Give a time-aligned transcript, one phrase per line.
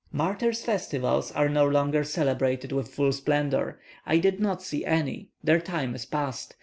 [0.11, 3.79] Martyrs' festivals are no longer celebrated with full splendour.
[4.03, 6.55] I did not see any; their time is past.